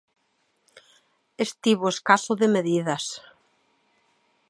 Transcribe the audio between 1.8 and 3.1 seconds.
escaso de medidas.